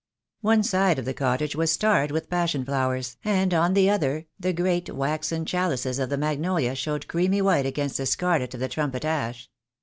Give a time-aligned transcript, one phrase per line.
[0.41, 4.51] One side of the cottage was starred with passion flowers, and on the other the
[4.51, 9.05] great waxen chalices of the magnolia showed creamy white against the scarlet of the trumpet
[9.05, 9.47] ash.